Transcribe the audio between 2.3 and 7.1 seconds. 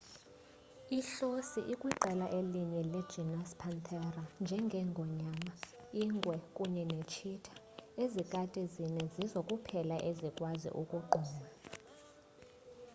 elinye le genus panthera njenge ngonyama ingwe kunye ne